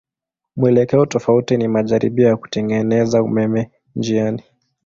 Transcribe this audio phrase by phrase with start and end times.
[0.55, 4.43] Mwelekeo tofauti ni majaribio ya kutengeneza umeme njiani.